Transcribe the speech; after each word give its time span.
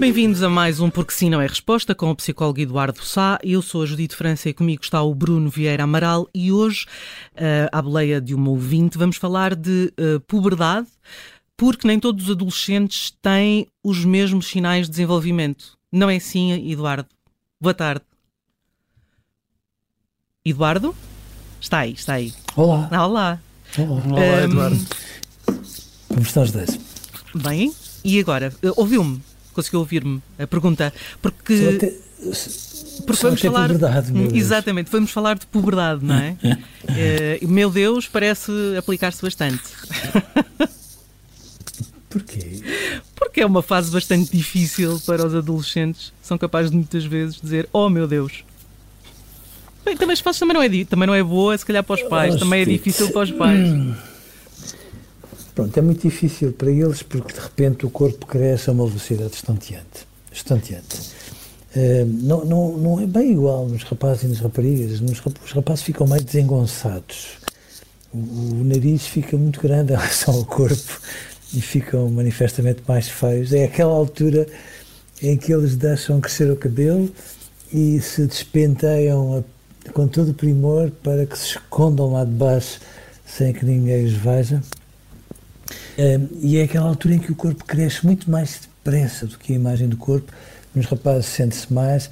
Bem-vindos 0.00 0.42
a 0.42 0.48
mais 0.48 0.80
um 0.80 0.88
Porque 0.88 1.12
Sim 1.12 1.28
Não 1.28 1.42
é 1.42 1.46
Resposta 1.46 1.94
com 1.94 2.10
o 2.10 2.16
psicólogo 2.16 2.58
Eduardo 2.58 3.04
Sá. 3.04 3.38
Eu 3.44 3.60
sou 3.60 3.82
a 3.82 3.86
Judite 3.86 4.16
França 4.16 4.48
e 4.48 4.54
comigo 4.54 4.82
está 4.82 5.02
o 5.02 5.14
Bruno 5.14 5.50
Vieira 5.50 5.84
Amaral 5.84 6.26
e 6.34 6.50
hoje, 6.50 6.86
uh, 7.34 7.68
à 7.70 7.82
boleia 7.82 8.18
de 8.18 8.34
uma 8.34 8.48
ouvinte, 8.48 8.96
vamos 8.96 9.18
falar 9.18 9.54
de 9.54 9.92
uh, 10.00 10.18
puberdade 10.20 10.86
porque 11.54 11.86
nem 11.86 12.00
todos 12.00 12.24
os 12.24 12.30
adolescentes 12.30 13.12
têm 13.20 13.66
os 13.84 14.02
mesmos 14.02 14.46
sinais 14.46 14.86
de 14.86 14.92
desenvolvimento. 14.92 15.76
Não 15.92 16.08
é 16.08 16.16
assim, 16.16 16.70
Eduardo? 16.72 17.06
Boa 17.60 17.74
tarde. 17.74 18.02
Eduardo? 20.42 20.96
Está 21.60 21.80
aí, 21.80 21.92
está 21.92 22.14
aí. 22.14 22.32
Olá. 22.56 22.88
Ah, 22.90 23.06
olá. 23.06 23.38
Olá, 23.76 24.02
Olá 24.06 24.20
um, 24.20 24.44
Eduardo. 24.44 24.86
Como 26.08 26.22
estão 26.22 26.42
os 26.42 26.52
dois? 26.52 26.80
Bem, 27.34 27.70
e 28.02 28.18
agora? 28.18 28.50
Ouviu-me? 28.78 29.20
Conseguiu 29.52 29.80
ouvir-me 29.80 30.22
a 30.38 30.46
pergunta, 30.46 30.92
porque. 31.20 31.74
Até, 31.76 31.92
porque 33.06 33.22
vamos 33.22 33.40
falar. 33.40 33.68
Puberdade, 33.68 34.12
meu 34.12 34.34
exatamente, 34.34 34.90
vamos 34.90 35.10
falar 35.10 35.38
de 35.38 35.46
puberdade, 35.46 36.04
não 36.04 36.14
é? 36.14 36.36
uh, 37.42 37.48
meu 37.48 37.70
Deus, 37.70 38.06
parece 38.06 38.52
aplicar-se 38.78 39.22
bastante. 39.22 39.62
Porquê? 42.10 42.60
Porque 43.14 43.40
é 43.40 43.46
uma 43.46 43.62
fase 43.62 43.92
bastante 43.92 44.36
difícil 44.36 45.00
para 45.06 45.24
os 45.24 45.32
adolescentes. 45.32 46.12
São 46.20 46.36
capazes 46.36 46.70
de 46.70 46.76
muitas 46.76 47.04
vezes 47.04 47.40
dizer: 47.40 47.68
Oh 47.72 47.88
meu 47.88 48.08
Deus. 48.08 48.44
Bem, 49.84 49.96
também 49.96 50.16
fases 50.16 50.38
também 50.38 50.54
não 50.54 50.62
é, 50.62 50.84
também 50.84 51.06
não 51.06 51.14
é 51.14 51.22
boa, 51.22 51.56
se 51.56 51.64
calhar 51.64 51.82
para 51.82 51.94
os 51.94 52.02
pais, 52.02 52.36
também 52.36 52.62
é 52.62 52.64
difícil 52.64 53.10
para 53.12 53.22
os 53.22 53.30
pais. 53.30 53.60
Pronto, 55.60 55.78
é 55.78 55.82
muito 55.82 56.00
difícil 56.00 56.52
para 56.52 56.70
eles 56.70 57.02
porque 57.02 57.34
de 57.34 57.40
repente 57.40 57.84
o 57.84 57.90
corpo 57.90 58.24
cresce 58.24 58.70
a 58.70 58.72
uma 58.72 58.86
velocidade 58.86 59.34
estonteante. 59.34 60.06
estonteante. 60.32 60.98
Uh, 61.76 62.06
não, 62.06 62.46
não, 62.46 62.78
não 62.78 63.00
é 63.00 63.06
bem 63.06 63.32
igual 63.32 63.68
nos 63.68 63.82
rapazes 63.82 64.22
e 64.22 64.28
nas 64.28 64.38
raparigas. 64.38 65.02
Nos, 65.02 65.20
os 65.44 65.52
rapazes 65.52 65.84
ficam 65.84 66.06
mais 66.06 66.24
desengonçados. 66.24 67.32
O, 68.10 68.16
o, 68.16 68.64
nariz 68.64 69.06
fica 69.06 69.36
muito 69.36 69.60
grande 69.60 69.92
em 69.92 69.96
relação 69.96 70.34
ao 70.34 70.46
corpo 70.46 70.98
e 71.52 71.60
ficam 71.60 72.08
manifestamente 72.08 72.80
mais 72.88 73.10
feios. 73.10 73.52
É 73.52 73.64
aquela 73.64 73.92
altura 73.92 74.46
em 75.22 75.36
que 75.36 75.52
eles 75.52 75.76
deixam 75.76 76.22
crescer 76.22 76.50
o 76.50 76.56
cabelo 76.56 77.12
e 77.70 78.00
se 78.00 78.26
despenteiam 78.26 79.44
a, 79.86 79.92
com 79.92 80.08
todo 80.08 80.30
o 80.30 80.34
primor 80.34 80.90
para 81.02 81.26
que 81.26 81.38
se 81.38 81.48
escondam 81.48 82.14
lá 82.14 82.24
de 82.24 82.32
baixo 82.32 82.80
sem 83.26 83.52
que 83.52 83.62
ninguém 83.62 84.06
os 84.06 84.14
veja. 84.14 84.62
E 86.40 86.58
é 86.58 86.62
aquela 86.62 86.88
altura 86.88 87.14
em 87.14 87.18
que 87.18 87.32
o 87.32 87.34
corpo 87.34 87.64
cresce 87.64 88.04
muito 88.04 88.30
mais 88.30 88.60
depressa 88.60 89.26
do 89.26 89.38
que 89.38 89.52
a 89.52 89.56
imagem 89.56 89.88
do 89.88 89.96
corpo. 89.96 90.32
Nos 90.74 90.86
rapazes 90.86 91.26
sente-se 91.26 91.72
mais, 91.72 92.10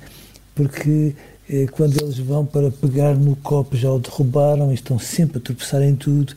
porque 0.54 1.14
eh, 1.48 1.66
quando 1.70 1.98
eles 2.02 2.18
vão 2.18 2.44
para 2.44 2.70
pegar 2.70 3.14
no 3.14 3.34
copo 3.36 3.76
já 3.76 3.90
o 3.90 3.98
derrubaram 3.98 4.70
e 4.70 4.74
estão 4.74 4.98
sempre 4.98 5.38
a 5.38 5.40
tropeçar 5.40 5.82
em 5.82 5.94
tudo, 5.94 6.34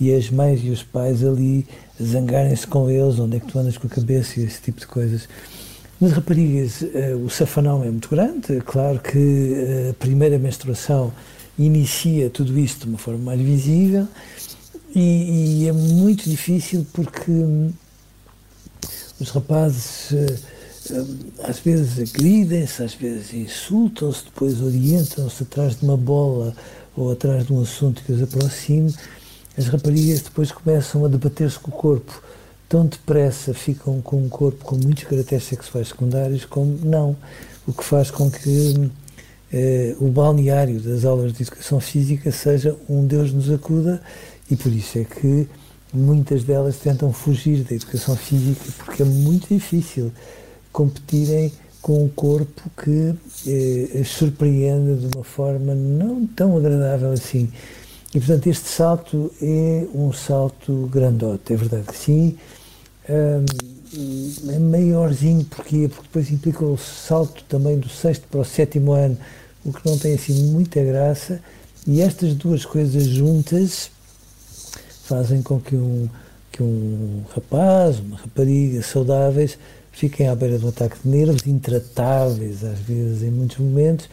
e 0.00 0.12
as 0.12 0.30
mães 0.30 0.60
e 0.64 0.70
os 0.70 0.82
pais 0.82 1.24
ali 1.24 1.66
zangarem-se 2.02 2.66
com 2.66 2.90
eles, 2.90 3.18
onde 3.18 3.36
é 3.36 3.40
que 3.40 3.46
tu 3.46 3.58
andas 3.58 3.76
com 3.76 3.86
a 3.86 3.90
cabeça 3.90 4.40
e 4.40 4.44
esse 4.44 4.60
tipo 4.60 4.80
de 4.80 4.86
coisas. 4.86 5.28
Nas 6.00 6.12
raparigas, 6.12 6.82
eh, 6.94 7.14
o 7.14 7.28
safanão 7.28 7.84
é 7.84 7.90
muito 7.90 8.08
grande, 8.08 8.60
claro 8.64 8.98
que 9.00 9.52
eh, 9.54 9.90
a 9.90 9.94
primeira 9.94 10.38
menstruação 10.38 11.12
inicia 11.58 12.30
tudo 12.30 12.58
isto 12.58 12.84
de 12.84 12.88
uma 12.88 12.98
forma 12.98 13.20
mais 13.20 13.40
visível, 13.40 14.08
e, 14.94 15.62
e, 15.62 15.68
é 15.68 15.72
muito 15.72 16.28
difícil 16.28 16.86
porque 16.92 17.30
hum, 17.30 17.72
os 19.20 19.30
rapazes 19.30 20.12
hum, 20.12 20.26
às 21.42 21.58
vezes 21.60 22.10
agridem-se, 22.10 22.82
às 22.82 22.94
vezes 22.94 23.32
insultam-se, 23.32 24.24
depois 24.24 24.60
orientam-se 24.60 25.42
atrás 25.42 25.76
de 25.76 25.84
uma 25.84 25.96
bola 25.96 26.54
ou 26.96 27.10
atrás 27.10 27.46
de 27.46 27.52
um 27.52 27.62
assunto 27.62 28.02
que 28.04 28.12
os 28.12 28.22
aproxime. 28.22 28.94
As 29.56 29.66
raparigas 29.66 30.20
depois 30.20 30.52
começam 30.52 31.04
a 31.04 31.08
debater-se 31.08 31.58
com 31.58 31.70
o 31.70 31.74
corpo. 31.74 32.22
Tão 32.68 32.86
depressa 32.86 33.54
ficam 33.54 34.00
com 34.02 34.16
um 34.18 34.28
corpo 34.28 34.64
com 34.64 34.76
muitos 34.76 35.04
caracteres 35.04 35.44
sexuais 35.44 35.88
secundários 35.88 36.44
como 36.44 36.78
não. 36.82 37.16
O 37.66 37.72
que 37.72 37.84
faz 37.84 38.10
com 38.10 38.30
que 38.30 38.90
eh, 39.52 39.94
o 40.00 40.08
balneário 40.08 40.80
das 40.80 41.04
aulas 41.04 41.32
de 41.32 41.42
educação 41.42 41.80
física 41.80 42.30
seja 42.30 42.76
um 42.88 43.06
Deus 43.06 43.32
nos 43.32 43.50
acuda 43.50 44.02
e 44.50 44.56
por 44.56 44.72
isso 44.72 44.98
é 44.98 45.04
que 45.04 45.48
muitas 45.92 46.44
delas 46.44 46.76
tentam 46.76 47.12
fugir 47.12 47.62
da 47.64 47.74
educação 47.74 48.16
física, 48.16 48.64
porque 48.78 49.02
é 49.02 49.06
muito 49.06 49.52
difícil 49.52 50.12
competirem 50.72 51.52
com 51.80 52.04
um 52.04 52.08
corpo 52.08 52.62
que 52.82 53.14
eh, 53.46 54.00
as 54.00 54.08
surpreende 54.08 55.06
de 55.06 55.14
uma 55.14 55.22
forma 55.22 55.74
não 55.74 56.26
tão 56.26 56.56
agradável 56.56 57.12
assim. 57.12 57.50
E, 58.14 58.18
portanto, 58.18 58.46
este 58.46 58.68
salto 58.68 59.32
é 59.42 59.86
um 59.94 60.12
salto 60.12 60.88
grandote, 60.90 61.52
é 61.52 61.56
verdade 61.56 61.86
que 61.88 61.96
sim. 61.96 62.38
Um, 63.08 64.50
é 64.50 64.58
maiorzinho, 64.58 65.44
porquê? 65.44 65.88
Porque 65.88 66.04
depois 66.04 66.30
implica 66.30 66.64
o 66.64 66.78
salto 66.78 67.44
também 67.48 67.78
do 67.78 67.88
sexto 67.88 68.26
para 68.28 68.40
o 68.40 68.44
sétimo 68.44 68.92
ano, 68.92 69.18
o 69.64 69.72
que 69.72 69.86
não 69.88 69.98
tem 69.98 70.14
assim 70.14 70.52
muita 70.52 70.82
graça. 70.82 71.40
E 71.86 72.00
estas 72.00 72.34
duas 72.34 72.64
coisas 72.64 73.04
juntas 73.04 73.90
fazem 75.04 75.42
com 75.42 75.60
que 75.60 75.76
um, 75.76 76.08
que 76.50 76.62
um 76.62 77.22
rapaz, 77.34 77.98
uma 78.00 78.16
rapariga 78.16 78.82
saudáveis 78.82 79.58
fiquem 79.92 80.28
à 80.28 80.34
beira 80.34 80.58
de 80.58 80.64
um 80.64 80.70
ataque 80.70 80.96
de 81.02 81.08
nervos, 81.08 81.46
intratáveis 81.46 82.64
às 82.64 82.78
vezes, 82.80 83.22
em 83.22 83.30
muitos 83.30 83.58
momentos, 83.58 84.08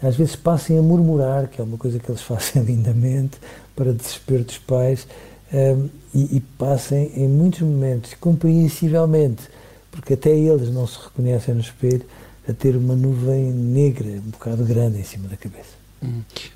às 0.00 0.16
vezes 0.16 0.36
passem 0.36 0.78
a 0.78 0.82
murmurar, 0.82 1.48
que 1.48 1.60
é 1.60 1.64
uma 1.64 1.76
coisa 1.76 1.98
que 1.98 2.10
eles 2.10 2.22
fazem 2.22 2.62
lindamente, 2.62 3.38
para 3.74 3.92
desespero 3.92 4.44
dos 4.44 4.58
pais, 4.58 5.06
um, 5.52 5.88
e, 6.14 6.36
e 6.36 6.40
passem 6.40 7.10
em 7.16 7.28
muitos 7.28 7.60
momentos, 7.60 8.14
compreensivelmente, 8.14 9.42
porque 9.90 10.14
até 10.14 10.30
eles 10.30 10.70
não 10.70 10.86
se 10.86 10.98
reconhecem 11.02 11.54
no 11.54 11.60
espelho, 11.60 12.04
a 12.48 12.52
ter 12.52 12.76
uma 12.76 12.94
nuvem 12.94 13.52
negra, 13.52 14.08
um 14.08 14.30
bocado 14.30 14.64
grande 14.64 14.98
em 14.98 15.04
cima 15.04 15.28
da 15.28 15.36
cabeça. 15.36 15.77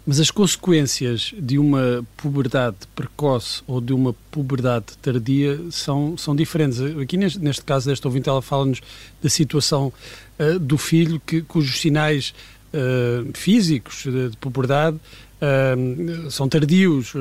Mas 0.07 0.21
as 0.21 0.31
consequências 0.31 1.35
de 1.37 1.59
uma 1.59 2.05
puberdade 2.17 2.77
precoce 2.95 3.63
ou 3.67 3.81
de 3.81 3.93
uma 3.93 4.15
puberdade 4.31 4.87
tardia 5.01 5.59
são, 5.71 6.17
são 6.17 6.35
diferentes. 6.35 6.81
Aqui 6.81 7.17
neste, 7.17 7.39
neste 7.39 7.63
caso 7.65 7.89
desta 7.89 8.07
ouvinte, 8.07 8.29
ela 8.29 8.43
fala-nos 8.43 8.81
da 9.21 9.29
situação 9.29 9.93
uh, 10.39 10.59
do 10.59 10.79
filho 10.79 11.21
que, 11.27 11.43
cujos 11.43 11.81
sinais 11.81 12.33
uh, 12.73 13.31
físicos 13.35 14.05
de, 14.05 14.31
de 14.31 14.37
puberdade 14.37 14.99
uh, 15.43 16.31
são 16.31 16.49
tardios 16.49 17.13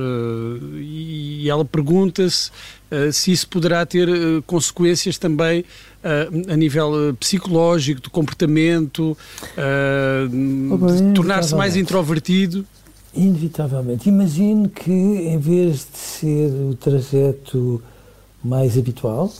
e, 0.79 1.41
e 1.43 1.49
ela 1.49 1.65
pergunta-se 1.65 2.51
se 3.13 3.31
isso 3.31 3.47
poderá 3.47 3.85
ter 3.85 4.09
consequências 4.45 5.17
também 5.17 5.63
uh, 6.03 6.51
a 6.51 6.55
nível 6.57 7.15
psicológico, 7.19 8.01
de 8.01 8.09
comportamento, 8.09 9.17
uh, 9.57 11.13
tornar-se 11.13 11.55
mais 11.55 11.75
introvertido? 11.75 12.65
Inevitavelmente. 13.13 14.07
Imagine 14.07 14.69
que, 14.69 14.91
em 14.91 15.37
vez 15.37 15.87
de 15.91 15.97
ser 15.97 16.51
o 16.51 16.75
trajeto 16.75 17.81
mais 18.43 18.77
habitual, 18.77 19.31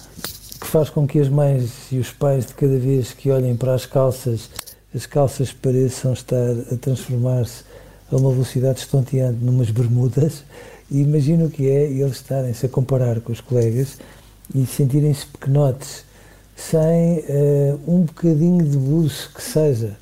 que 0.59 0.67
faz 0.67 0.89
com 0.89 1.07
que 1.07 1.19
as 1.19 1.29
mães 1.29 1.71
e 1.91 1.97
os 1.97 2.11
pais 2.11 2.45
de 2.45 2.53
cada 2.53 2.77
vez 2.77 3.13
que 3.13 3.31
olhem 3.31 3.55
para 3.55 3.73
as 3.73 3.85
calças, 3.85 4.49
as 4.93 5.05
calças 5.05 5.53
pareçam 5.53 6.13
estar 6.13 6.51
a 6.71 6.75
transformar-se 6.75 7.63
a 8.11 8.17
uma 8.17 8.31
velocidade 8.31 8.79
estonteante 8.79 9.43
numas 9.43 9.69
bermudas, 9.69 10.43
E 10.91 10.99
imagino 10.99 11.49
que 11.49 11.69
é 11.69 11.85
eles 11.89 12.17
estarem-se 12.17 12.65
a 12.65 12.69
comparar 12.69 13.21
com 13.21 13.31
os 13.31 13.39
colegas 13.39 13.97
e 14.53 14.65
sentirem-se 14.65 15.25
pequenotes, 15.25 16.03
sem 16.53 17.19
uh, 17.19 17.79
um 17.87 18.01
bocadinho 18.01 18.65
de 18.65 18.77
buço 18.77 19.31
que 19.33 19.41
seja, 19.41 19.95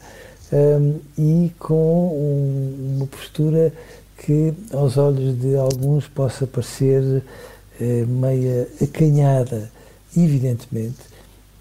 um, 0.52 0.96
e 1.16 1.52
com 1.60 2.08
um, 2.08 2.96
uma 2.96 3.06
postura 3.06 3.72
que 4.18 4.52
aos 4.74 4.98
olhos 4.98 5.40
de 5.40 5.56
alguns 5.56 6.08
possa 6.08 6.48
parecer 6.48 7.04
uh, 7.04 8.08
meia 8.08 8.68
acanhada. 8.82 9.72
Evidentemente 10.18 10.98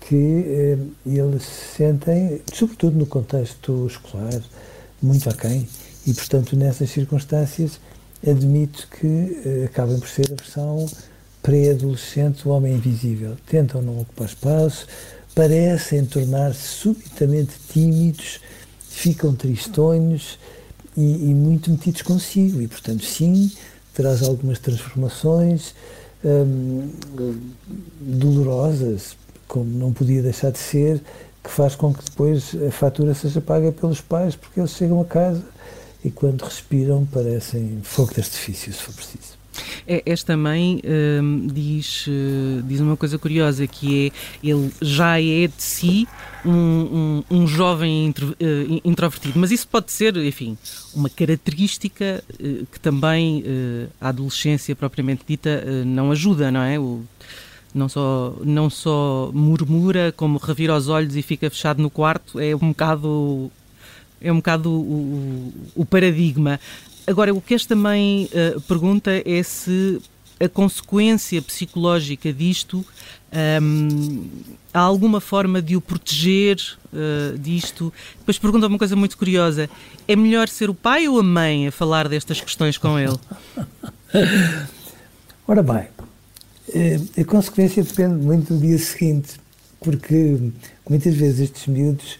que 0.00 0.14
uh, 0.14 0.92
eles 1.04 1.42
se 1.42 1.76
sentem, 1.76 2.40
sobretudo 2.50 2.96
no 2.96 3.04
contexto 3.04 3.86
escolar, 3.86 4.40
muito 5.02 5.28
aquém, 5.28 5.68
e 6.06 6.14
portanto 6.14 6.56
nessas 6.56 6.90
circunstâncias 6.90 7.80
admito 8.26 8.88
que 8.98 9.06
uh, 9.06 9.64
acabem 9.66 9.98
por 9.98 10.08
ser 10.08 10.32
a 10.32 10.34
versão 10.34 10.86
pré-adolescente 11.42 12.42
do 12.42 12.50
homem 12.50 12.74
invisível. 12.74 13.36
Tentam 13.46 13.80
não 13.80 14.00
ocupar 14.00 14.26
espaço, 14.26 14.86
parecem 15.34 16.04
tornar-se 16.04 16.62
subitamente 16.62 17.52
tímidos, 17.72 18.40
ficam 18.88 19.34
tristonhos 19.34 20.38
e, 20.96 21.30
e, 21.30 21.34
muito 21.34 21.70
metidos 21.70 22.02
consigo. 22.02 22.60
E, 22.60 22.66
portanto, 22.66 23.04
sim, 23.04 23.52
traz 23.94 24.22
algumas 24.22 24.58
transformações 24.58 25.74
hum, 26.24 26.90
dolorosas, 28.00 29.16
como 29.46 29.64
não 29.64 29.92
podia 29.92 30.22
deixar 30.22 30.50
de 30.50 30.58
ser, 30.58 31.00
que 31.42 31.50
faz 31.50 31.76
com 31.76 31.94
que 31.94 32.04
depois 32.04 32.54
a 32.66 32.70
fatura 32.72 33.14
seja 33.14 33.40
paga 33.40 33.70
pelos 33.70 34.00
pais, 34.00 34.34
porque 34.34 34.58
eles 34.60 34.72
chegam 34.72 35.00
a 35.00 35.04
casa 35.04 35.42
e 36.04 36.10
quando 36.10 36.42
respiram 36.42 37.06
parecem 37.06 37.80
fogo 37.82 38.14
de 38.14 38.20
artifício, 38.20 38.72
se 38.72 38.80
for 38.80 38.94
preciso. 38.94 39.38
É, 39.86 40.02
esta 40.06 40.36
mãe 40.36 40.80
hum, 40.84 41.48
diz, 41.52 42.06
uh, 42.06 42.62
diz 42.62 42.80
uma 42.80 42.96
coisa 42.96 43.18
curiosa, 43.18 43.66
que 43.66 44.12
é 44.42 44.46
ele 44.48 44.70
já 44.80 45.20
é 45.20 45.46
de 45.46 45.62
si 45.62 46.06
um, 46.44 46.52
um, 46.52 47.24
um 47.30 47.46
jovem 47.46 48.06
intro, 48.06 48.28
uh, 48.28 48.80
introvertido, 48.84 49.38
mas 49.38 49.50
isso 49.50 49.66
pode 49.66 49.90
ser, 49.90 50.16
enfim, 50.16 50.56
uma 50.94 51.08
característica 51.08 52.22
uh, 52.34 52.66
que 52.66 52.78
também 52.80 53.44
a 54.00 54.08
adolescência 54.08 54.74
propriamente 54.76 55.22
dita 55.26 55.64
não 55.84 56.10
ajuda, 56.10 56.50
não 56.50 56.60
é? 56.60 56.78
O, 56.78 57.02
não 57.74 57.88
só, 57.88 58.34
não 58.44 58.70
só 58.70 59.30
murmura, 59.32 60.12
como 60.16 60.38
revira 60.38 60.76
os 60.76 60.88
olhos 60.88 61.16
e 61.16 61.22
fica 61.22 61.50
fechado 61.50 61.82
no 61.82 61.90
quarto, 61.90 62.40
é 62.40 62.54
um 62.54 62.68
bocado 62.68 63.50
é 64.20 64.32
um 64.32 64.36
bocado 64.36 64.70
o, 64.70 65.52
o, 65.76 65.82
o 65.82 65.86
paradigma. 65.86 66.60
Agora, 67.06 67.34
o 67.34 67.40
que 67.40 67.54
esta 67.54 67.74
mãe 67.74 68.28
uh, 68.32 68.60
pergunta 68.62 69.10
é 69.24 69.42
se 69.42 70.00
a 70.40 70.48
consequência 70.48 71.42
psicológica 71.42 72.32
disto 72.32 72.84
um, 73.62 74.26
há 74.72 74.80
alguma 74.80 75.20
forma 75.20 75.60
de 75.60 75.76
o 75.76 75.80
proteger 75.80 76.58
uh, 76.92 77.38
disto? 77.38 77.92
Depois 78.18 78.38
pergunta 78.38 78.66
uma 78.66 78.78
coisa 78.78 78.94
muito 78.94 79.16
curiosa: 79.16 79.68
é 80.06 80.16
melhor 80.16 80.48
ser 80.48 80.70
o 80.70 80.74
pai 80.74 81.08
ou 81.08 81.18
a 81.18 81.22
mãe 81.22 81.68
a 81.68 81.72
falar 81.72 82.08
destas 82.08 82.40
questões 82.40 82.78
com 82.78 82.98
ele? 82.98 83.18
Ora 85.46 85.62
bem, 85.62 85.88
eh, 86.74 87.00
a 87.18 87.24
consequência 87.24 87.82
depende 87.82 88.22
muito 88.22 88.52
do 88.52 88.60
dia 88.60 88.76
seguinte, 88.78 89.40
porque 89.80 90.52
muitas 90.88 91.14
vezes 91.14 91.40
estes 91.40 91.66
miúdos 91.66 92.18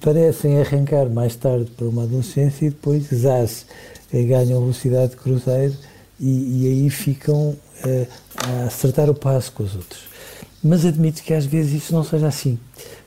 parecem 0.00 0.60
arrancar 0.60 1.08
mais 1.08 1.34
tarde 1.34 1.70
para 1.76 1.86
uma 1.86 2.04
adolescência 2.04 2.66
e 2.66 2.70
depois 2.70 3.04
zás 3.12 3.66
ganham 4.12 4.60
velocidade 4.60 5.10
de 5.10 5.16
cruzeiro 5.16 5.74
e, 6.20 6.62
e 6.62 6.66
aí 6.66 6.90
ficam 6.90 7.50
uh, 7.50 8.06
a 8.36 8.64
acertar 8.66 9.10
o 9.10 9.14
passo 9.14 9.52
com 9.52 9.64
os 9.64 9.74
outros. 9.74 10.02
Mas 10.62 10.84
admito 10.84 11.22
que 11.22 11.34
às 11.34 11.44
vezes 11.44 11.82
isso 11.82 11.92
não 11.92 12.04
seja 12.04 12.28
assim, 12.28 12.58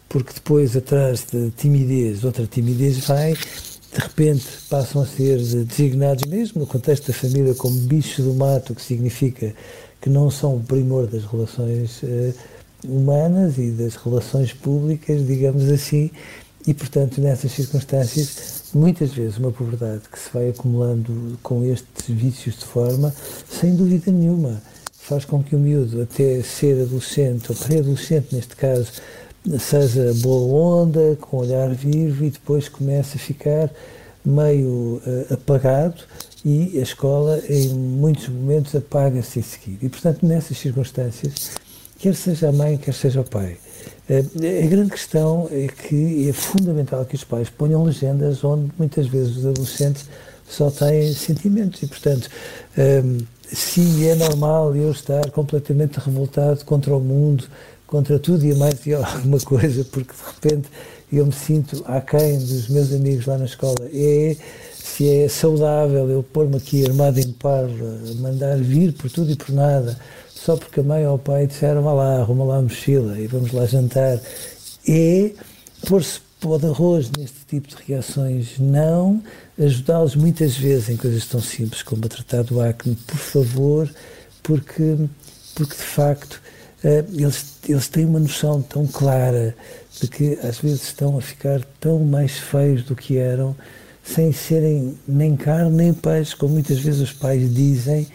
porque 0.08 0.34
depois, 0.34 0.76
atrás 0.76 1.26
de 1.32 1.50
timidez, 1.52 2.24
outra 2.24 2.46
timidez 2.46 3.00
vai, 3.00 3.34
de 3.34 4.00
repente 4.00 4.46
passam 4.70 5.02
a 5.02 5.06
ser 5.06 5.38
designados 5.38 6.26
mesmo 6.26 6.62
no 6.62 6.68
contexto 6.68 7.08
da 7.08 7.14
família 7.14 7.56
como 7.56 7.80
bicho 7.80 8.22
do 8.22 8.34
mato, 8.34 8.76
que 8.76 8.82
significa 8.82 9.54
que 10.00 10.10
não 10.10 10.30
são 10.30 10.58
o 10.58 10.64
primor 10.64 11.08
das 11.08 11.26
relações 11.26 12.02
humanas 12.84 13.58
e 13.58 13.72
das 13.72 13.96
relações 13.96 14.54
públicas, 14.54 15.26
digamos 15.26 15.70
assim, 15.70 16.12
e 16.69 16.74
portanto 16.75 17.19
nessas 17.19 17.51
circunstâncias 17.51 18.69
muitas 18.75 19.12
vezes 19.12 19.39
uma 19.39 19.51
pobreza 19.51 20.00
que 20.12 20.19
se 20.19 20.30
vai 20.31 20.50
acumulando 20.50 21.39
com 21.42 21.66
estes 21.66 22.06
vícios 22.07 22.60
de 22.60 22.66
forma, 22.66 23.12
sem 23.50 23.75
dúvida 23.75 24.12
nenhuma, 24.12 24.62
faz 24.94 25.25
com 25.25 25.42
que 25.42 25.56
o 25.56 25.60
miúdo, 25.60 26.04
até 26.04 26.44
ser 26.44 26.83
adolescente, 26.83 27.51
ou 27.51 27.57
pré-adolescente 27.57 28.36
neste 28.36 28.56
caso, 28.56 28.92
seja 29.60 30.13
boa 30.21 30.83
onda, 30.83 31.18
com 31.19 31.38
olhar 31.38 31.74
vivo 31.74 32.24
e 32.24 32.30
depois 32.30 32.69
comece 32.69 33.18
a 33.18 33.19
ficar 33.19 33.71
meio 34.24 35.01
uh, 35.04 35.33
apagado 35.33 36.04
e 36.45 36.77
a 36.77 36.83
escola, 36.83 37.42
em 37.50 37.69
muitos 37.69 38.30
momentos, 38.30 38.75
apaga-se 38.75 39.39
a 39.39 39.44
seguir. 39.44 39.80
E, 39.81 39.89
portanto, 39.89 40.24
nessas 40.24 40.57
circunstâncias, 40.57 41.51
quer 42.00 42.16
seja 42.16 42.50
a 42.50 42.51
mãe, 42.51 42.78
quer 42.78 42.94
seja 42.94 43.22
o 43.22 43.24
pai, 43.24 43.57
eh, 44.10 44.24
a 44.63 44.68
grande 44.68 44.92
questão 44.92 45.48
é 45.51 45.68
que 45.68 46.30
é 46.30 46.34
fundamental 46.34 47.06
que 47.06 47.16
os 47.16 47.24
pais 47.24 47.50
ponham 47.50 47.84
legendas 47.84 48.44
onde 48.44 48.72
muitas 48.78 49.07
vezes 49.07 49.38
os 49.38 49.46
adolescentes 49.46 50.06
só 50.48 50.72
têm 50.72 51.13
sentimentos. 51.13 51.84
E, 51.84 51.88
portanto, 51.88 52.28
ehm, 52.78 53.19
se 53.51 54.07
é 54.07 54.16
normal 54.16 54.75
eu 54.75 54.92
estar 54.92 55.30
completamente 55.31 55.98
revoltado 55.98 56.63
contra 56.66 56.96
o 56.96 57.00
mundo, 57.00 57.46
contra 57.86 58.18
tudo 58.18 58.45
e 58.45 58.56
mais 58.56 58.80
de 58.81 58.94
alguma 58.95 59.40
coisa, 59.40 59.84
porque 59.86 60.13
de 60.13 60.34
repente 60.34 60.69
eu 61.12 61.25
me 61.25 61.34
sinto 61.34 61.84
aquém 61.86 62.38
dos 62.38 62.69
meus 62.69 62.94
amigos 62.94 63.25
lá 63.25 63.38
na 63.38 63.45
escola, 63.45 63.90
é 63.94 64.36
se 64.74 65.07
é 65.07 65.28
saudável 65.28 66.10
eu 66.10 66.24
pôr-me 66.24 66.57
aqui 66.57 66.86
armado 66.86 67.19
em 67.19 67.31
parla, 67.31 68.00
mandar 68.18 68.57
vir 68.57 68.94
por 68.94 69.10
tudo 69.10 69.31
e 69.31 69.36
por 69.36 69.52
nada, 69.52 69.98
só 70.44 70.56
porque 70.56 70.80
a 70.80 70.84
mãe 70.84 71.06
ou 71.06 71.16
o 71.16 71.20
pai 71.20 71.48
disseram, 71.48 71.82
vá 71.82 71.92
lá, 71.92 72.20
arruma 72.20 72.46
lá 72.46 72.58
a 72.58 72.62
mochila 72.62 73.20
e 73.20 73.28
vamos 73.28 73.52
lá 73.52 73.66
jantar. 73.66 74.20
É 74.88 75.32
pôr-se 75.88 76.22
pó 76.40 76.58
de 76.58 76.68
arroz 76.68 77.12
neste 77.18 77.40
tipo 77.48 77.68
de 77.68 77.76
reações, 77.86 78.58
não 78.58 79.22
ajudá-los 79.60 80.16
muitas 80.16 80.56
vezes 80.56 80.90
em 80.90 80.98
coisas 80.98 81.26
tão 81.26 81.42
simples 81.42 81.84
como 81.84 82.06
a 82.06 82.08
tratar 82.08 82.44
do 82.44 82.62
acne, 82.62 82.96
por 82.96 83.18
favor, 83.18 83.94
porque, 84.42 84.98
porque 85.54 85.76
de 85.76 85.84
facto 85.84 86.42
eh, 86.84 87.04
eles, 87.14 87.58
eles 87.68 87.90
têm 87.90 88.06
uma 88.06 88.20
noção 88.20 88.62
tão 88.62 88.88
clara 88.88 89.54
de 90.00 90.08
que 90.08 90.40
às 90.42 90.60
vezes 90.60 90.84
estão 90.84 91.18
a 91.18 91.22
ficar 91.22 91.62
tão 91.81 92.00
mais 92.00 92.38
feios 92.38 92.84
do 92.84 92.96
que 92.96 93.18
eram, 93.18 93.54
sem 94.02 94.31
serem 94.31 94.98
nem 95.06 95.36
carne 95.36 95.76
nem 95.76 95.94
peixe, 95.94 96.36
como 96.36 96.54
muitas 96.54 96.80
vezes 96.80 97.02
os 97.02 97.12
pais 97.12 97.54
dizem, 97.54 98.08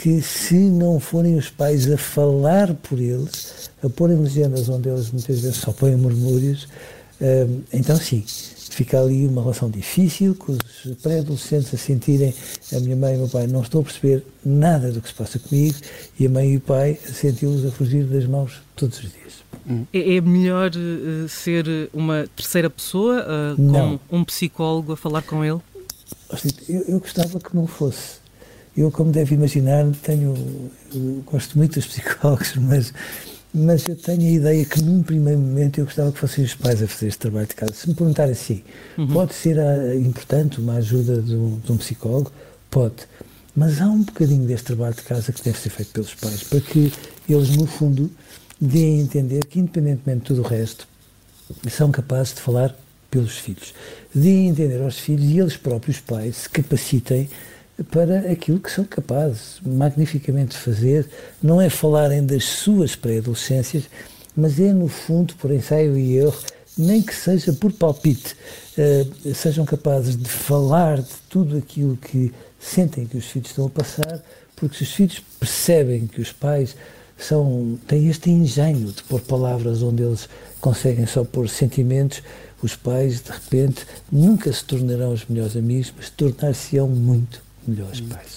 que 0.00 0.22
se 0.22 0.54
não 0.54 1.00
forem 1.00 1.36
os 1.36 1.50
pais 1.50 1.90
a 1.90 1.98
falar 1.98 2.72
por 2.74 3.00
eles, 3.00 3.68
a 3.82 3.90
porem 3.90 4.16
legendas 4.16 4.68
onde 4.68 4.88
eles 4.88 5.10
muitas 5.10 5.40
vezes 5.40 5.56
só 5.56 5.72
põem 5.72 5.96
murmúrios, 5.96 6.68
hum, 7.20 7.62
então 7.72 7.96
sim, 7.96 8.24
fica 8.70 9.00
ali 9.00 9.26
uma 9.26 9.42
relação 9.42 9.68
difícil, 9.68 10.36
com 10.36 10.52
os 10.52 10.96
pré-adolescentes 11.02 11.74
a 11.74 11.76
sentirem 11.76 12.32
a 12.72 12.78
minha 12.78 12.94
mãe 12.94 13.14
e 13.14 13.16
o 13.16 13.20
meu 13.20 13.28
pai 13.28 13.48
não 13.48 13.60
estou 13.60 13.80
a 13.80 13.84
perceber 13.84 14.24
nada 14.44 14.92
do 14.92 15.00
que 15.00 15.08
se 15.08 15.14
passa 15.14 15.38
comigo 15.38 15.76
e 16.18 16.26
a 16.26 16.30
mãe 16.30 16.52
e 16.52 16.56
o 16.58 16.60
pai 16.60 16.96
senti-los 17.04 17.66
a 17.66 17.70
fugir 17.72 18.04
das 18.04 18.24
mãos 18.24 18.62
todos 18.76 18.98
os 18.98 19.10
dias. 19.12 19.48
É, 19.92 20.16
é 20.16 20.20
melhor 20.20 20.70
uh, 20.70 21.28
ser 21.28 21.90
uma 21.92 22.26
terceira 22.36 22.70
pessoa, 22.70 23.26
uh, 23.56 23.98
com 24.08 24.16
um 24.16 24.24
psicólogo 24.24 24.92
a 24.92 24.96
falar 24.96 25.22
com 25.22 25.44
ele? 25.44 25.60
Eu, 26.68 26.82
eu 26.86 27.00
gostava 27.00 27.40
que 27.40 27.54
não 27.54 27.66
fosse. 27.66 28.27
Eu, 28.78 28.92
como 28.92 29.10
deve 29.10 29.34
imaginar, 29.34 29.84
tenho, 30.04 30.70
gosto 31.26 31.58
muito 31.58 31.74
dos 31.74 31.86
psicólogos, 31.88 32.54
mas, 32.62 32.94
mas 33.52 33.88
eu 33.88 33.96
tenho 33.96 34.22
a 34.22 34.30
ideia 34.30 34.64
que 34.64 34.80
num 34.80 35.02
primeiro 35.02 35.40
momento 35.40 35.80
eu 35.80 35.84
gostava 35.84 36.12
que 36.12 36.18
fossem 36.20 36.44
os 36.44 36.54
pais 36.54 36.80
a 36.80 36.86
fazer 36.86 37.08
este 37.08 37.18
trabalho 37.18 37.48
de 37.48 37.56
casa. 37.56 37.72
Se 37.72 37.88
me 37.88 37.96
perguntar 37.96 38.30
assim, 38.30 38.62
uhum. 38.96 39.08
pode 39.08 39.34
ser 39.34 39.58
ah, 39.58 39.96
importante 39.96 40.60
uma 40.60 40.74
ajuda 40.74 41.20
de 41.20 41.34
um, 41.34 41.58
de 41.58 41.72
um 41.72 41.76
psicólogo? 41.76 42.30
Pode. 42.70 42.94
Mas 43.56 43.80
há 43.80 43.86
um 43.88 44.04
bocadinho 44.04 44.46
deste 44.46 44.66
trabalho 44.66 44.94
de 44.94 45.02
casa 45.02 45.32
que 45.32 45.42
deve 45.42 45.58
ser 45.58 45.70
feito 45.70 45.90
pelos 45.90 46.14
pais, 46.14 46.44
para 46.44 46.60
que 46.60 46.92
eles, 47.28 47.56
no 47.56 47.66
fundo, 47.66 48.08
deem 48.60 49.00
a 49.00 49.02
entender 49.02 49.44
que, 49.46 49.58
independentemente 49.58 50.20
de 50.20 50.26
tudo 50.26 50.42
o 50.42 50.46
resto, 50.48 50.86
são 51.68 51.90
capazes 51.90 52.32
de 52.32 52.42
falar 52.42 52.78
pelos 53.10 53.38
filhos. 53.38 53.74
Deem 54.14 54.46
a 54.46 54.50
entender 54.50 54.80
aos 54.80 55.00
filhos 55.00 55.24
e 55.24 55.36
eles 55.36 55.56
próprios 55.56 55.98
pais 55.98 56.36
se 56.36 56.48
capacitem 56.48 57.28
para 57.84 58.30
aquilo 58.30 58.58
que 58.58 58.70
são 58.70 58.84
capazes 58.84 59.60
magnificamente 59.64 60.56
de 60.56 60.58
fazer. 60.58 61.08
Não 61.42 61.60
é 61.60 61.70
falarem 61.70 62.24
das 62.24 62.44
suas 62.44 62.96
pré-adolescências, 62.96 63.84
mas 64.36 64.58
é, 64.58 64.72
no 64.72 64.88
fundo, 64.88 65.34
por 65.36 65.50
ensaio 65.50 65.96
e 65.96 66.16
erro, 66.16 66.38
nem 66.76 67.02
que 67.02 67.14
seja 67.14 67.52
por 67.52 67.72
palpite, 67.72 68.36
uh, 68.76 69.34
sejam 69.34 69.64
capazes 69.64 70.16
de 70.16 70.28
falar 70.28 70.98
de 71.00 71.14
tudo 71.28 71.56
aquilo 71.56 71.96
que 71.96 72.32
sentem 72.58 73.06
que 73.06 73.16
os 73.16 73.26
filhos 73.26 73.50
estão 73.50 73.66
a 73.66 73.70
passar, 73.70 74.22
Porque 74.54 74.76
se 74.76 74.82
os 74.82 74.92
filhos 74.92 75.22
percebem 75.38 76.06
que 76.06 76.20
os 76.20 76.32
pais 76.32 76.76
são, 77.16 77.78
têm 77.86 78.08
este 78.08 78.30
engenho 78.30 78.92
de 78.92 79.02
pôr 79.04 79.20
palavras 79.20 79.82
onde 79.82 80.02
eles 80.02 80.28
conseguem 80.60 81.06
só 81.06 81.24
pôr 81.24 81.48
sentimentos, 81.48 82.22
os 82.60 82.74
pais, 82.74 83.20
de 83.20 83.30
repente, 83.30 83.86
nunca 84.10 84.52
se 84.52 84.64
tornarão 84.64 85.12
os 85.12 85.24
melhores 85.26 85.56
amigos, 85.56 85.92
mas 85.96 86.10
tornar-se-ão 86.10 86.88
muito 86.88 87.47
melhores 87.66 88.00
pais. 88.00 88.36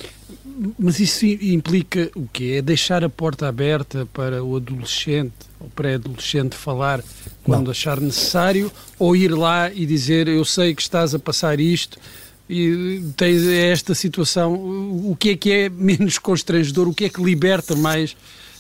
Mas 0.77 0.99
isso 0.99 1.25
implica 1.25 2.09
o 2.15 2.27
quê? 2.31 2.55
É 2.57 2.61
deixar 2.61 3.03
a 3.03 3.09
porta 3.09 3.47
aberta 3.47 4.07
para 4.13 4.43
o 4.43 4.55
adolescente 4.55 5.33
ou 5.59 5.69
pré-adolescente 5.69 6.55
falar 6.55 7.03
quando 7.43 7.65
Não. 7.65 7.71
achar 7.71 7.99
necessário 7.99 8.71
ou 8.97 9.15
ir 9.15 9.29
lá 9.29 9.71
e 9.71 9.85
dizer 9.85 10.27
eu 10.27 10.43
sei 10.45 10.73
que 10.75 10.81
estás 10.81 11.13
a 11.15 11.19
passar 11.19 11.59
isto 11.59 11.97
e 12.49 13.01
tens 13.15 13.47
esta 13.47 13.95
situação. 13.95 14.53
O 14.53 15.15
que 15.17 15.29
é 15.29 15.37
que 15.37 15.51
é 15.51 15.69
menos 15.69 16.17
constrangedor? 16.17 16.87
O 16.87 16.93
que 16.93 17.05
é 17.05 17.09
que 17.09 17.23
liberta 17.23 17.75
mais 17.75 18.15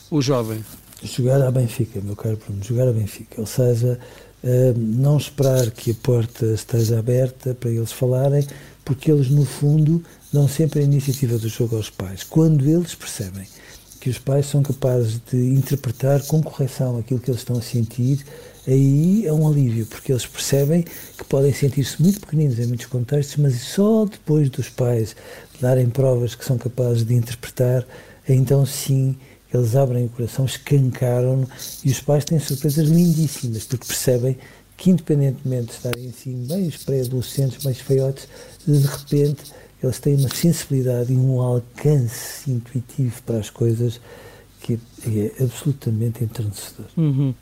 o 0.09 0.21
jovem? 0.21 0.63
Jogar 1.03 1.41
à 1.41 1.51
Benfica, 1.51 1.99
meu 1.99 2.15
caro 2.15 2.37
Bruno, 2.37 2.63
jogar 2.63 2.87
à 2.87 2.91
Benfica. 2.93 3.41
Ou 3.41 3.47
seja, 3.47 3.99
eh, 4.43 4.73
não 4.75 5.17
esperar 5.17 5.71
que 5.71 5.91
a 5.91 5.95
porta 5.95 6.45
esteja 6.45 6.99
aberta 6.99 7.53
para 7.53 7.69
eles 7.69 7.91
falarem, 7.91 8.45
porque 8.83 9.11
eles, 9.11 9.29
no 9.29 9.45
fundo, 9.45 10.03
dão 10.31 10.47
sempre 10.47 10.79
a 10.79 10.83
iniciativa 10.83 11.37
do 11.37 11.47
jogo 11.47 11.75
aos 11.75 11.89
pais. 11.89 12.23
Quando 12.23 12.67
eles 12.67 12.95
percebem 12.95 13.45
que 13.99 14.09
os 14.09 14.17
pais 14.17 14.47
são 14.47 14.63
capazes 14.63 15.21
de 15.31 15.37
interpretar 15.37 16.21
com 16.23 16.41
correção 16.41 16.97
aquilo 16.97 17.19
que 17.19 17.29
eles 17.29 17.41
estão 17.41 17.57
a 17.57 17.61
sentir, 17.61 18.25
aí 18.67 19.25
é 19.27 19.31
um 19.31 19.47
alívio, 19.47 19.85
porque 19.85 20.11
eles 20.11 20.25
percebem 20.25 20.83
que 20.83 21.23
podem 21.25 21.53
sentir-se 21.53 22.01
muito 22.01 22.19
pequeninos 22.19 22.57
em 22.57 22.65
muitos 22.65 22.87
contextos, 22.87 23.37
mas 23.37 23.61
só 23.61 24.05
depois 24.05 24.49
dos 24.49 24.69
pais 24.69 25.15
darem 25.59 25.87
provas 25.87 26.33
que 26.33 26.43
são 26.43 26.57
capazes 26.57 27.05
de 27.05 27.13
interpretar, 27.13 27.85
então 28.27 28.65
sim 28.65 29.15
eles 29.53 29.75
abrem 29.75 30.05
o 30.05 30.09
coração, 30.09 30.45
escancaram-no 30.45 31.47
e 31.83 31.91
os 31.91 31.99
pais 31.99 32.25
têm 32.25 32.39
surpresas 32.39 32.87
lindíssimas, 32.87 33.65
porque 33.65 33.85
percebem 33.85 34.37
que, 34.77 34.89
independentemente 34.89 35.67
de 35.67 35.71
estarem 35.73 36.09
assim, 36.09 36.45
bem 36.47 36.67
os 36.67 36.77
pré-adolescentes, 36.77 37.63
mais 37.63 37.79
feiotes, 37.79 38.27
de 38.65 38.77
repente 38.77 39.51
eles 39.83 39.99
têm 39.99 40.15
uma 40.15 40.29
sensibilidade 40.29 41.11
e 41.11 41.17
um 41.17 41.41
alcance 41.41 42.49
intuitivo 42.49 43.21
para 43.23 43.37
as 43.37 43.49
coisas 43.49 43.99
que 44.61 44.79
é 45.05 45.43
absolutamente 45.43 46.23
enternecedor. 46.23 46.85
Uhum. 46.95 47.33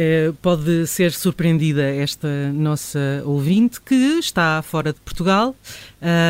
É, 0.00 0.32
pode 0.40 0.86
ser 0.86 1.10
surpreendida 1.10 1.82
esta 1.82 2.52
nossa 2.52 3.20
ouvinte 3.24 3.80
que 3.80 3.96
está 4.20 4.62
fora 4.62 4.92
de 4.92 5.00
Portugal 5.00 5.56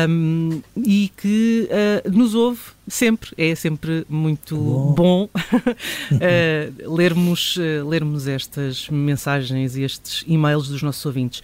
um, 0.09 0.59
e 0.75 1.11
que 1.15 1.69
uh, 1.69 2.09
nos 2.09 2.33
ouve 2.33 2.59
sempre. 2.87 3.29
É 3.37 3.53
sempre 3.53 4.07
muito 4.09 4.55
bom, 4.57 4.93
bom 4.95 5.29
uh, 6.15 6.89
lermos, 6.91 7.57
uh, 7.57 7.87
lermos 7.87 8.27
estas 8.27 8.89
mensagens 8.89 9.75
e 9.75 9.83
estes 9.83 10.23
e-mails 10.25 10.67
dos 10.67 10.81
nossos 10.81 11.05
ouvintes. 11.05 11.43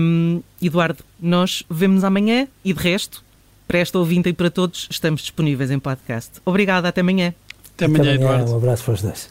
Um, 0.00 0.42
Eduardo, 0.60 1.04
nós 1.20 1.62
vemos 1.70 2.02
amanhã 2.02 2.48
e 2.64 2.72
de 2.72 2.80
resto, 2.80 3.22
para 3.68 3.78
esta 3.78 3.96
ouvinte 3.96 4.28
e 4.28 4.32
para 4.32 4.50
todos, 4.50 4.88
estamos 4.90 5.20
disponíveis 5.20 5.70
em 5.70 5.78
podcast. 5.78 6.32
Obrigada, 6.44 6.88
até 6.88 7.00
amanhã. 7.00 7.32
Até 7.76 7.84
amanhã, 7.84 8.02
até 8.02 8.24
amanhã 8.24 8.34
Eduardo. 8.34 8.52
Um 8.54 8.56
abraço 8.56 8.82
para 8.82 8.94
os 8.94 9.02
dois. 9.02 9.30